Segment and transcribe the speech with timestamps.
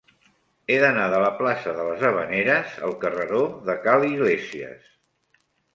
[0.69, 4.95] He d'anar de la plaça de les Havaneres al carreró de Ca l'Iglésies.